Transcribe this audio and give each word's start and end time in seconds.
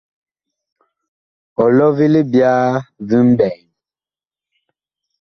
Ɔlɔ 1.63 1.85
vi 1.95 2.05
libyaa 2.13 2.67
vi 3.07 3.17
mɓɛɛŋ. 3.29 3.55